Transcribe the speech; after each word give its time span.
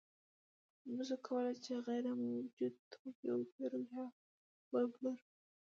موږ 0.83 0.95
نشو 1.03 1.17
کولی 1.27 1.55
چې 1.65 1.71
غیر 1.87 2.05
موجود 2.23 2.73
توکی 2.91 3.27
وپېرو 3.31 3.79
یا 3.91 4.03
وپلورو 4.73 5.23